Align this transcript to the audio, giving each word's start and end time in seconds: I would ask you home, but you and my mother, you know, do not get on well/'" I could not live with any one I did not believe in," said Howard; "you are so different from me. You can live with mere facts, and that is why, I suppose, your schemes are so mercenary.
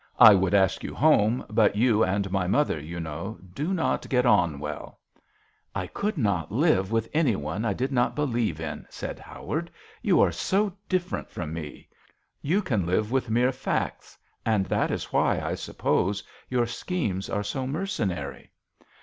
I 0.17 0.33
would 0.33 0.55
ask 0.55 0.83
you 0.83 0.95
home, 0.95 1.45
but 1.47 1.75
you 1.75 2.03
and 2.03 2.31
my 2.31 2.47
mother, 2.47 2.79
you 2.79 2.99
know, 2.99 3.37
do 3.53 3.71
not 3.71 4.09
get 4.09 4.25
on 4.25 4.57
well/'" 4.59 4.95
I 5.75 5.85
could 5.85 6.17
not 6.17 6.51
live 6.51 6.91
with 6.91 7.07
any 7.13 7.35
one 7.35 7.65
I 7.65 7.73
did 7.73 7.91
not 7.91 8.15
believe 8.15 8.59
in," 8.59 8.87
said 8.89 9.19
Howard; 9.19 9.69
"you 10.01 10.19
are 10.19 10.31
so 10.31 10.75
different 10.89 11.29
from 11.29 11.53
me. 11.53 11.87
You 12.41 12.63
can 12.63 12.87
live 12.87 13.11
with 13.11 13.29
mere 13.29 13.51
facts, 13.51 14.17
and 14.43 14.65
that 14.65 14.89
is 14.89 15.13
why, 15.13 15.39
I 15.39 15.53
suppose, 15.53 16.23
your 16.49 16.65
schemes 16.65 17.29
are 17.29 17.43
so 17.43 17.67
mercenary. 17.67 18.49